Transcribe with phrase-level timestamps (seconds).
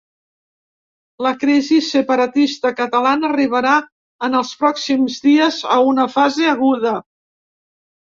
[1.25, 3.77] La crisi separatista catalana arribarà
[4.31, 6.99] en els pròxims dies a una fase aguda.